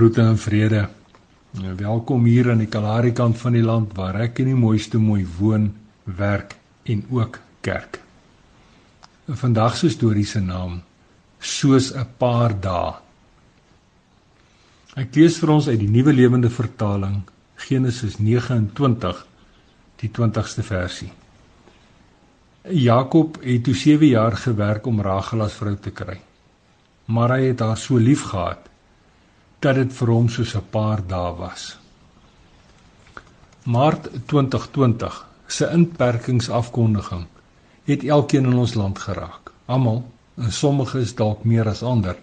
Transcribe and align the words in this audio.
Groete 0.00 0.22
en 0.22 0.38
vrede. 0.38 0.88
Welkom 1.76 2.24
hier 2.24 2.46
aan 2.48 2.62
die 2.62 2.70
Kalahari 2.72 3.10
kant 3.12 3.36
van 3.36 3.52
die 3.52 3.60
land 3.60 3.90
waar 3.92 4.16
ek 4.24 4.38
in 4.40 4.46
die 4.48 4.56
mooiste 4.56 4.96
mooi 4.96 5.26
woon, 5.36 5.66
werk 6.16 6.54
en 6.88 7.02
ook 7.12 7.36
kerk. 7.60 7.98
Vandag 9.42 9.76
se 9.76 9.90
storie 9.92 10.24
se 10.24 10.40
naam 10.40 10.78
soos 11.38 11.90
'n 11.92 12.06
paar 12.16 12.56
dae. 12.60 12.94
Ek 14.96 15.14
lees 15.16 15.36
vir 15.36 15.50
ons 15.50 15.68
uit 15.68 15.78
die 15.78 15.90
Nuwe 15.90 16.16
Lewende 16.16 16.50
Vertaling 16.50 17.20
Genesis 17.56 18.16
29 18.16 19.26
die 20.00 20.08
20ste 20.08 20.62
versie. 20.62 21.12
Jakob 22.64 23.36
het 23.42 23.64
toe 23.64 23.74
7 23.74 24.06
jaar 24.06 24.36
gewerk 24.36 24.86
om 24.86 25.00
Rachel 25.00 25.42
as 25.42 25.52
vrou 25.52 25.76
te 25.76 25.90
kry. 25.90 26.20
Maar 27.04 27.36
hy 27.36 27.52
het 27.52 27.60
haar 27.60 27.76
so 27.76 27.96
lief 27.98 28.22
gehad 28.22 28.69
dat 29.60 29.76
dit 29.76 29.92
vir 29.92 30.08
hom 30.08 30.28
soos 30.28 30.54
'n 30.56 30.70
paar 30.70 31.00
dae 31.06 31.32
was. 31.36 31.76
Maart 33.64 34.08
2020 34.26 35.26
se 35.46 35.68
inperkingsafkondiging 35.72 37.26
het 37.84 38.04
elkeen 38.04 38.44
in 38.44 38.56
ons 38.56 38.74
land 38.74 38.98
geraak. 38.98 39.52
Almal, 39.66 40.04
en 40.34 40.52
sommige 40.52 40.98
is 40.98 41.14
dalk 41.14 41.44
meer 41.44 41.68
as 41.68 41.82
ander, 41.82 42.16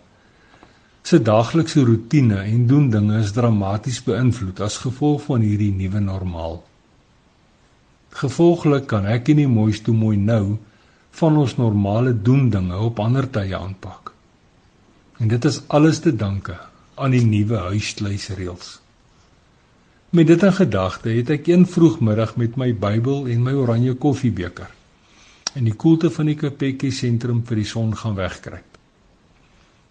se 1.01 1.21
daaglikse 1.21 1.83
rotine 1.85 2.41
en 2.41 2.67
doen 2.67 2.89
dinge 2.89 3.19
is 3.19 3.31
dramaties 3.31 4.03
beïnvloed 4.03 4.59
as 4.59 4.77
gevolg 4.77 5.21
van 5.21 5.41
hierdie 5.41 5.71
nuwe 5.71 5.99
normaal. 5.99 6.63
Gevolglik 8.09 8.87
kan 8.87 9.05
ek 9.05 9.27
nie 9.27 9.47
mooiste 9.47 9.91
mooi 9.91 10.17
nou 10.17 10.57
van 11.11 11.37
ons 11.37 11.55
normale 11.55 12.21
doen 12.21 12.49
dinge 12.49 12.77
op 12.77 12.99
ander 12.99 13.29
tye 13.29 13.57
aanpak. 13.57 14.11
En 15.19 15.27
dit 15.27 15.45
is 15.45 15.61
alles 15.67 15.99
te 15.99 16.15
danke 16.15 16.57
aan 16.97 17.13
die 17.13 17.23
nuwe 17.25 17.57
huisluisreëls. 17.69 18.77
Met 20.09 20.27
dit 20.27 20.43
in 20.43 20.55
gedagte 20.55 21.11
het 21.13 21.29
ek 21.29 21.49
een 21.51 21.65
vroegmiddag 21.69 22.35
met 22.41 22.55
my 22.57 22.71
Bybel 22.73 23.27
en 23.27 23.43
my 23.43 23.53
oranje 23.53 23.93
koffiebeker 23.93 24.71
in 25.57 25.65
die 25.65 25.75
koelte 25.75 26.09
van 26.13 26.29
die 26.29 26.37
Kapekkie 26.37 26.91
sentrum 26.93 27.41
vir 27.47 27.61
die 27.61 27.67
son 27.67 27.93
gaan 27.97 28.17
wegkruip. 28.17 28.77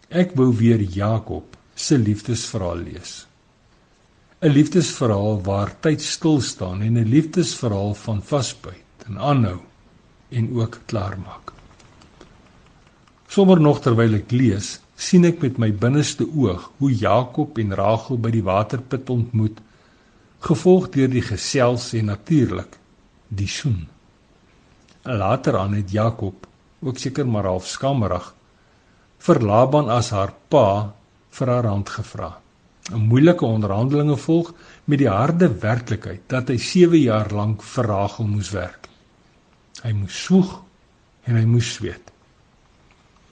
Ek 0.09 0.37
wou 0.39 0.53
weer 0.55 0.83
Jakob 0.83 1.57
se 1.75 1.99
liefdesverhaal 1.99 2.85
lees. 2.87 3.27
'n 4.41 4.53
Liefdesverhaal 4.53 5.41
waar 5.43 5.73
tyd 5.81 6.03
stil 6.03 6.41
staan 6.41 6.83
en 6.83 6.99
'n 6.99 7.09
liefdesverhaal 7.09 7.95
van 7.95 8.23
vasbyt 8.23 9.07
en 9.09 9.19
aanhou 9.19 9.61
en 10.31 10.51
ook 10.61 10.81
klaarmaak. 10.87 11.53
Sommige 13.29 13.61
nog 13.61 13.81
terwyl 13.81 14.15
ek 14.15 14.31
lees, 14.31 14.81
sien 14.97 15.29
ek 15.29 15.43
met 15.45 15.59
my 15.61 15.69
binneste 15.77 16.25
oog 16.25 16.71
hoe 16.81 16.91
Jakob 16.91 17.59
en 17.61 17.75
Rachel 17.77 18.17
by 18.21 18.33
die 18.33 18.45
waterput 18.45 19.11
ontmoet, 19.13 19.61
gevolg 20.47 20.89
deur 20.95 21.11
die 21.13 21.25
gesels 21.25 21.91
en 21.99 22.09
natuurlik 22.13 22.79
die 23.29 23.49
soen. 23.51 23.85
Later 25.05 25.59
aan 25.61 25.77
het 25.77 25.93
Jakob, 25.93 26.47
ook 26.81 26.99
seker 26.99 27.29
maar 27.29 27.49
half 27.51 27.69
skammerig, 27.69 28.33
vir 29.21 29.41
Laban 29.43 29.91
as 29.93 30.11
haar 30.15 30.33
pa 30.49 30.95
vir 31.37 31.53
haar 31.53 31.69
hand 31.69 31.89
gevra. 31.93 32.31
'n 32.91 33.09
Moeilike 33.11 33.45
onderhandelinge 33.45 34.17
volg 34.17 34.53
met 34.85 34.99
die 34.99 35.11
harde 35.11 35.49
werklikheid 35.61 36.23
dat 36.31 36.49
hy 36.49 36.57
7 36.57 37.01
jaar 37.01 37.33
lank 37.35 37.63
vir 37.63 37.85
Rachel 37.85 38.27
moes 38.27 38.51
werk. 38.51 38.89
Hy 39.83 39.93
moes 39.93 40.25
soeg 40.25 40.61
en 41.27 41.35
hy 41.37 41.45
moes 41.45 41.73
sweet. 41.75 42.13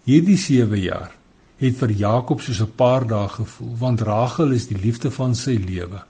Hierdie 0.04 0.36
7 0.36 0.80
jaar 0.80 1.14
het 1.58 1.77
vir 1.78 1.91
Jakob 1.91 2.41
soos 2.41 2.60
'n 2.60 2.74
paar 2.77 3.06
dae 3.06 3.28
gevoel 3.28 3.77
want 3.78 4.00
Rachel 4.00 4.52
is 4.52 4.66
die 4.66 4.78
liefde 4.78 5.10
van 5.10 5.34
sy 5.34 5.56
lewe. 5.56 6.02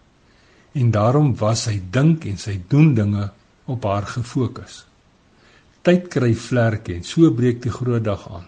En 0.72 0.90
daarom 0.90 1.36
was 1.36 1.64
hy 1.64 1.82
dink 1.90 2.24
en 2.24 2.38
sy 2.38 2.60
doen 2.68 2.94
dinge 2.94 3.30
op 3.64 3.84
haar 3.84 4.06
gefokus. 4.06 4.84
Tyd 5.82 6.08
kry 6.08 6.34
vlerke 6.34 6.94
en 6.94 7.04
so 7.04 7.30
breek 7.30 7.62
die 7.62 7.70
groot 7.70 8.04
dag 8.04 8.28
aan, 8.32 8.46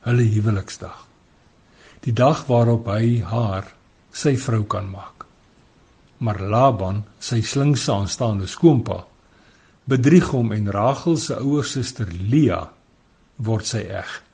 hulle 0.00 0.22
huweliksdag. 0.22 1.06
Die 2.00 2.12
dag 2.12 2.46
waarop 2.46 2.86
hy 2.86 3.20
haar 3.20 3.74
sy 4.12 4.36
vrou 4.36 4.64
kan 4.64 4.90
maak. 4.90 5.26
Maar 6.18 6.40
Laban, 6.40 7.04
sy 7.20 7.42
slinkse 7.42 7.92
aanstaande 7.92 8.46
skoonpa, 8.46 9.04
bedrieg 9.84 10.30
hom 10.30 10.52
en 10.52 10.70
Rachel 10.70 11.16
se 11.16 11.36
ouer 11.38 11.64
suster 11.64 12.08
Leah 12.12 12.68
word 13.36 13.66
sy 13.66 13.84
eg. 13.86 14.27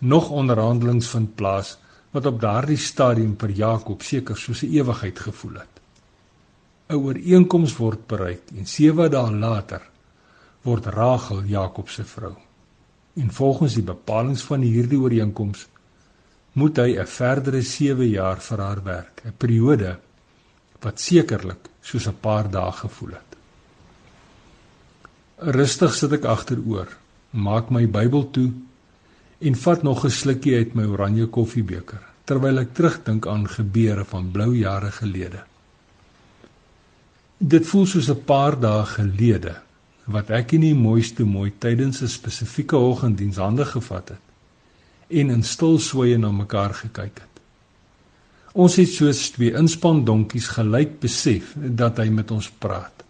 Nog 0.00 0.30
onderhandelings 0.30 1.08
vind 1.12 1.34
plaas 1.34 1.76
wat 2.10 2.26
op 2.26 2.40
daardie 2.40 2.78
stadium 2.80 3.34
vir 3.38 3.50
Jakob 3.50 4.02
seker 4.02 4.36
soos 4.36 4.62
'n 4.62 4.72
ewigheid 4.72 5.18
gevoel 5.18 5.54
het. 5.60 5.74
'n 6.88 6.94
Ooreenkoms 6.94 7.76
word 7.76 8.06
bereik 8.06 8.42
en 8.56 8.66
7 8.66 9.10
dae 9.10 9.30
later 9.30 9.82
word 10.62 10.86
Rachel 10.86 11.42
Jakob 11.44 11.88
se 11.88 12.04
vrou. 12.04 12.34
En 13.14 13.32
volgens 13.32 13.74
die 13.74 13.82
bepalinge 13.82 14.44
van 14.48 14.60
hierdie 14.60 14.98
ooreenkoms 14.98 15.66
moet 16.52 16.76
hy 16.76 16.96
'n 16.98 17.06
verdere 17.06 17.62
7 17.62 18.08
jaar 18.08 18.40
vir 18.40 18.58
haar 18.58 18.82
werk, 18.84 19.22
'n 19.24 19.34
periode 19.36 19.98
wat 20.80 21.00
sekerlik 21.00 21.68
soos 21.80 22.06
'n 22.06 22.20
paar 22.20 22.50
dae 22.50 22.72
gevoel 22.72 23.10
het. 23.10 23.36
Rustig 25.38 25.94
sit 25.94 26.12
ek 26.12 26.24
agteroor, 26.24 26.88
maak 27.30 27.70
my 27.70 27.86
Bybel 27.86 28.30
toe 28.30 28.52
en 29.40 29.54
vat 29.56 29.82
nog 29.82 30.04
'n 30.04 30.10
slukkie 30.10 30.56
uit 30.56 30.74
my 30.74 30.84
oranje 30.84 31.26
koffiebeker 31.26 32.02
terwyl 32.24 32.58
ek 32.58 32.74
terugdink 32.74 33.26
aan 33.26 33.48
gebeure 33.48 34.04
van 34.04 34.30
blou 34.30 34.56
jare 34.56 34.90
gelede. 34.90 35.42
Dit 37.38 37.66
voel 37.66 37.86
soos 37.86 38.10
'n 38.10 38.24
paar 38.24 38.60
dae 38.60 38.84
gelede 38.84 39.54
wat 40.04 40.30
ek 40.30 40.52
in 40.52 40.60
die 40.60 40.74
mooiste 40.74 41.24
mooi 41.24 41.52
tydens 41.58 42.02
'n 42.02 42.08
spesifieke 42.08 42.76
oggenddiens 42.76 43.36
hande 43.36 43.64
gevat 43.64 44.08
het 44.08 44.24
en 45.08 45.30
in 45.30 45.42
stil 45.42 45.78
sweye 45.78 46.18
na 46.18 46.30
mekaar 46.30 46.74
gekyk 46.74 47.18
het. 47.18 47.34
Ons 48.52 48.76
het 48.76 48.88
soos 48.88 49.30
twee 49.30 49.52
inspan 49.54 50.04
donkies 50.04 50.48
gelyk 50.48 51.00
besef 51.00 51.54
dat 51.56 51.98
hy 51.98 52.08
met 52.08 52.30
ons 52.30 52.50
praat. 52.50 53.04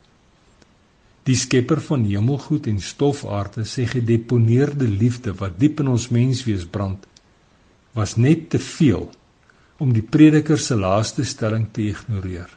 Die 1.29 1.37
skepper 1.37 1.81
van 1.85 2.05
hemelgoed 2.09 2.67
en 2.71 2.81
stofaarde 2.81 3.67
sê 3.69 3.87
gedeponeerde 3.91 4.89
liefde 4.89 5.35
wat 5.41 5.59
diep 5.61 5.83
in 5.85 5.93
ons 5.93 6.09
menswees 6.15 6.65
brand 6.65 7.07
was 7.97 8.17
net 8.17 8.49
te 8.51 8.59
veel 8.63 9.11
om 9.81 9.93
die 9.93 10.05
prediker 10.05 10.61
se 10.61 10.77
laaste 10.77 11.25
stelling 11.25 11.67
te 11.73 11.89
ignoreer. 11.91 12.49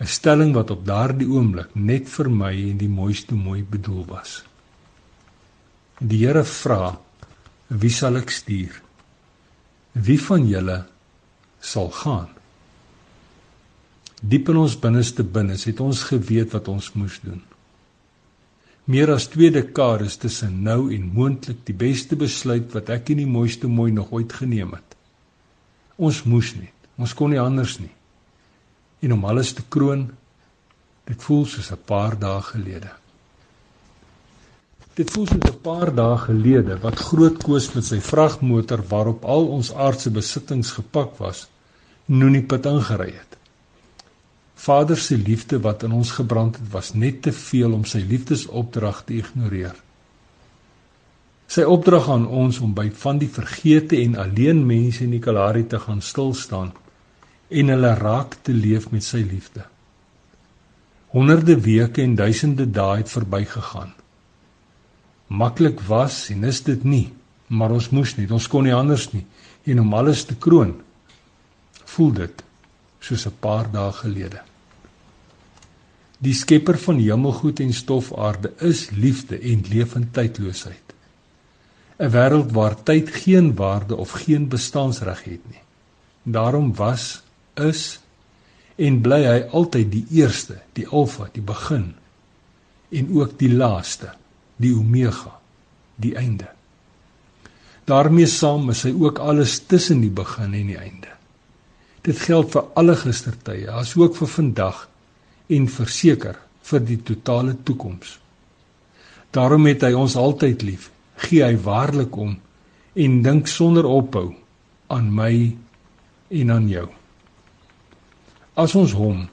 'n 0.00 0.06
Stelling 0.06 0.52
wat 0.54 0.70
op 0.70 0.84
daardie 0.84 1.28
oomblik 1.28 1.72
net 1.74 2.08
vir 2.08 2.28
my 2.30 2.52
en 2.70 2.76
die 2.76 2.88
mooiste 2.88 3.34
mooi 3.34 3.62
bedoel 3.64 4.04
was. 4.08 4.44
Die 6.00 6.26
Here 6.26 6.44
vra: 6.44 6.98
Wie 7.68 7.90
sal 7.90 8.16
ek 8.16 8.30
stuur? 8.30 8.82
Wie 9.92 10.20
van 10.20 10.48
julle 10.48 10.84
sal 11.60 11.90
gaan? 11.90 12.28
Diep 14.22 14.48
in 14.48 14.56
ons 14.56 14.78
binneste 14.78 15.22
binne 15.22 15.56
het 15.56 15.80
ons 15.80 16.02
geweet 16.02 16.52
wat 16.52 16.68
ons 16.68 16.92
moes 16.94 17.20
doen 17.20 17.42
meer 18.86 19.10
as 19.10 19.26
2 19.32 19.50
dekades 19.50 20.14
tussen 20.22 20.60
nou 20.62 20.92
en 20.94 21.08
moontlik 21.14 21.64
die 21.66 21.74
beste 21.74 22.16
besluit 22.18 22.70
wat 22.74 22.92
ek 22.94 23.10
in 23.14 23.24
die 23.24 23.30
mooiste 23.30 23.66
mooi 23.66 23.90
nog 23.92 24.12
ooit 24.14 24.32
geneem 24.32 24.76
het. 24.76 24.94
Ons 25.98 26.22
moes 26.22 26.52
net, 26.54 26.74
ons 26.94 27.14
kon 27.18 27.32
nie 27.34 27.42
anders 27.42 27.80
nie. 27.82 27.90
En 29.02 29.16
om 29.16 29.26
alles 29.26 29.52
te 29.56 29.64
kroon, 29.68 30.06
dit 31.10 31.26
voel 31.26 31.44
soos 31.46 31.72
'n 31.72 31.82
paar 31.86 32.14
dae 32.18 32.40
gelede. 32.42 32.92
Dit 34.94 35.10
voel 35.10 35.26
soos 35.26 35.50
'n 35.50 35.60
paar 35.62 35.94
dae 35.94 36.18
gelede 36.18 36.78
wat 36.78 36.98
groot 37.10 37.42
koes 37.42 37.74
met 37.74 37.84
sy 37.84 38.00
vragmotor 38.00 38.82
waarop 38.88 39.24
al 39.24 39.48
ons 39.48 39.74
aardse 39.74 40.10
besittings 40.10 40.70
gepak 40.70 41.18
was, 41.18 41.48
nou 42.06 42.30
nie 42.30 42.42
pad 42.42 42.66
ingery 42.66 43.12
het. 43.12 43.35
Vader 44.56 44.96
se 44.96 45.16
liefde 45.16 45.60
wat 45.60 45.82
in 45.84 45.92
ons 45.92 46.10
gebrand 46.16 46.56
het, 46.56 46.70
was 46.72 46.94
net 46.94 47.22
te 47.22 47.32
veel 47.32 47.74
om 47.76 47.84
sy 47.84 48.00
liefdesopdrag 48.08 49.02
te 49.04 49.18
ignoreer. 49.20 49.76
Sy 51.46 51.62
opdrag 51.62 52.08
aan 52.10 52.24
ons 52.26 52.58
om 52.64 52.72
by 52.74 52.88
van 53.02 53.20
die 53.20 53.30
vergete 53.30 54.00
en 54.00 54.16
alleen 54.18 54.64
mense 54.66 55.04
in 55.04 55.12
die 55.14 55.22
Kalahari 55.22 55.66
te 55.68 55.78
gaan 55.78 56.00
stil 56.02 56.32
staan 56.34 56.72
en 57.48 57.70
hulle 57.70 57.92
raak 58.00 58.38
te 58.42 58.56
leef 58.56 58.88
met 58.90 59.04
sy 59.06 59.20
liefde. 59.22 59.62
Honderde 61.14 61.60
weke 61.62 62.02
en 62.02 62.16
duisende 62.18 62.66
dae 62.66 63.04
het 63.04 63.12
verbygegaan. 63.12 63.92
Maklik 65.28 65.84
was 65.86 66.24
en 66.34 66.48
is 66.48 66.64
dit 66.66 66.82
nie, 66.84 67.12
maar 67.46 67.76
ons 67.76 67.92
moes 67.94 68.16
nie, 68.16 68.26
ons 68.32 68.48
kon 68.50 68.66
nie 68.66 68.74
anders 68.74 69.12
nie 69.12 69.24
en 69.66 69.84
om 69.84 69.94
alles 69.94 70.24
te 70.26 70.34
kroon 70.38 70.74
voel 71.96 72.12
dit 72.12 72.45
soos 73.06 73.26
'n 73.26 73.36
paar 73.40 73.70
dae 73.72 73.92
gelede. 74.02 74.40
Die 76.18 76.34
skepper 76.34 76.78
van 76.78 76.98
hemelgoed 76.98 77.60
en 77.60 77.72
stofaarde 77.72 78.52
is 78.64 78.90
liefde 78.90 79.38
en 79.38 79.64
lewend 79.68 80.12
tydloosheid. 80.16 80.94
'n 81.98 82.10
Wêreld 82.10 82.52
waar 82.52 82.82
tyd 82.82 83.10
geen 83.10 83.54
waarde 83.54 83.96
of 83.96 84.10
geen 84.10 84.48
bestaansreg 84.48 85.24
het 85.24 85.44
nie. 85.50 85.62
Daarom 86.22 86.74
was 86.74 87.22
is 87.54 88.00
en 88.76 89.00
bly 89.00 89.22
hy 89.24 89.40
altyd 89.52 89.92
die 89.92 90.06
eerste, 90.10 90.60
die 90.72 90.88
alfa, 90.88 91.28
die 91.32 91.42
begin 91.42 91.94
en 92.90 93.08
ook 93.18 93.38
die 93.38 93.52
laaste, 93.52 94.12
die 94.56 94.74
omega, 94.76 95.40
die 95.96 96.14
einde. 96.16 96.48
daarmee 97.86 98.26
saam 98.26 98.70
is 98.70 98.82
hy 98.82 98.90
ook 98.98 99.20
alles 99.22 99.60
tussen 99.70 100.00
die 100.02 100.10
begin 100.10 100.54
en 100.54 100.72
die 100.72 100.78
einde. 100.78 101.15
Dit 102.06 102.20
geld 102.22 102.52
vir 102.54 102.68
alle 102.78 102.94
gistertye, 102.94 103.66
asook 103.66 104.14
vir 104.14 104.30
vandag 104.30 104.84
en 105.50 105.64
verseker 105.66 106.38
vir 106.66 106.82
die 106.86 106.98
totale 107.02 107.56
toekoms. 107.66 108.18
Daarom 109.34 109.66
het 109.66 109.82
hy 109.82 109.92
ons 109.98 110.14
altyd 110.16 110.62
lief. 110.62 110.90
Gee 111.26 111.42
hy 111.42 111.56
waarlik 111.64 112.14
om 112.16 112.36
en 112.96 113.16
dink 113.24 113.50
sonder 113.50 113.88
ophou 113.88 114.28
aan 114.92 115.08
my 115.12 115.32
en 116.30 116.52
aan 116.54 116.68
jou. 116.70 116.86
As 118.56 118.74
ons 118.78 118.94
hom, 118.96 119.26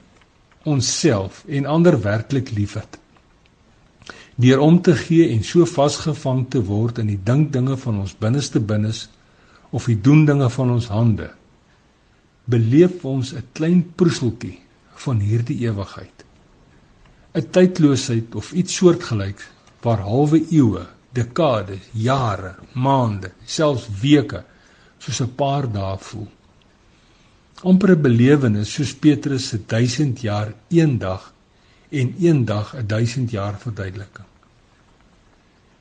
onsself 0.68 1.44
en 1.48 1.68
ander 1.68 1.96
werklik 2.00 2.50
liefhet, 2.56 2.98
deur 4.40 4.60
om 4.64 4.80
te 4.82 4.96
gee 4.98 5.30
en 5.30 5.44
so 5.46 5.64
vasgevang 5.68 6.42
te 6.50 6.60
word 6.66 6.98
in 7.00 7.12
die 7.12 7.20
dinkdinge 7.22 7.76
van 7.80 8.02
ons 8.02 8.16
binneste 8.18 8.60
binnes 8.60 9.06
of 9.70 9.86
die 9.88 9.96
doendinge 10.00 10.50
van 10.50 10.72
ons 10.74 10.90
hande, 10.92 11.30
beleef 12.44 13.04
ons 13.04 13.32
'n 13.32 13.44
klein 13.52 13.82
proeseltjie 13.94 14.58
van 15.04 15.18
hierdie 15.20 15.58
ewigheid. 15.68 16.24
'n 17.34 17.50
Tydloosheid 17.50 18.34
of 18.34 18.52
iets 18.52 18.74
soortgelyks 18.76 19.44
waar 19.82 20.00
halwe 20.00 20.40
eeue, 20.50 20.86
dekades, 21.12 21.82
jare, 21.92 22.54
maande, 22.72 23.30
selfs 23.44 23.88
weke 24.02 24.44
soos 24.98 25.20
'n 25.20 25.34
paar 25.34 25.72
dae 25.72 25.98
voel. 25.98 26.28
amper 27.62 27.90
'n 27.96 28.02
belewenis 28.02 28.72
soos 28.74 28.92
Petrus 28.94 29.48
se 29.48 29.58
1000 29.66 30.20
jaar 30.20 30.54
een 30.68 30.98
dag 30.98 31.32
en 31.88 32.14
een 32.20 32.44
dag 32.44 32.74
'n 32.76 32.86
1000 32.86 33.30
jaar 33.30 33.58
verduideliking. 33.58 34.26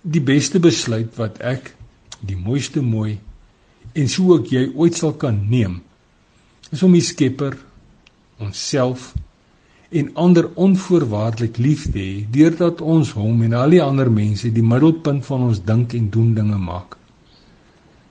Die 0.01 0.21
beste 0.21 0.59
besluit 0.59 1.15
wat 1.15 1.37
ek, 1.37 1.75
die 2.19 2.37
mooiste 2.37 2.81
mooi 2.81 3.19
en 3.93 4.09
so 4.09 4.33
ook 4.33 4.47
jy 4.47 4.71
ooit 4.75 4.95
sal 4.95 5.13
kan 5.13 5.49
neem, 5.49 5.81
is 6.73 6.83
om 6.83 6.95
die 6.95 7.05
Skepper, 7.05 7.55
onsself 8.41 9.13
en 9.93 10.09
ander 10.17 10.47
onvoorwaardelik 10.57 11.59
lief 11.61 11.85
te 11.93 12.01
hê 12.01 12.13
deurdat 12.33 12.81
ons 12.81 13.11
hom 13.13 13.43
en 13.45 13.53
al 13.53 13.75
die 13.75 13.81
ander 13.83 14.09
mense 14.09 14.49
die 14.49 14.65
middelpunt 14.65 15.21
van 15.27 15.45
ons 15.51 15.61
dink 15.67 15.93
en 15.93 16.09
doen 16.09 16.33
dinge 16.33 16.57
maak. 16.57 16.97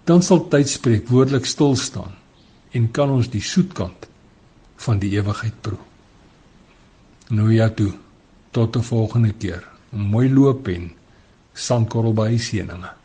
Dan 0.06 0.22
sal 0.22 0.44
tyd 0.52 0.70
spreek 0.70 1.10
woordelik 1.10 1.46
stil 1.50 1.74
staan 1.78 2.14
en 2.72 2.88
kan 2.94 3.10
ons 3.10 3.30
die 3.34 3.42
soetkant 3.42 4.06
van 4.86 5.02
die 5.02 5.10
ewigheid 5.18 5.58
proe. 5.62 5.82
Nou 7.34 7.50
ja 7.50 7.68
toe. 7.70 7.92
Tot 8.52 8.76
'n 8.76 8.82
volgende 8.82 9.32
keer. 9.32 9.64
Mooi 9.90 10.28
loop 10.30 10.68
en 10.68 10.92
sandkorrel 11.54 12.12
by 12.12 12.36
seëninge. 12.38 13.01